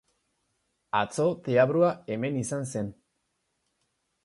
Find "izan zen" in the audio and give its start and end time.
2.41-2.91